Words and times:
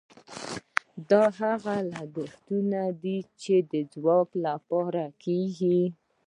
دا 1.09 1.23
هغه 1.39 1.75
لګښتونه 1.95 2.81
دي 3.03 3.17
چې 3.41 3.55
د 3.71 3.73
ځواک 3.93 4.29
لپاره 4.45 5.03
کیږي. 5.23 5.81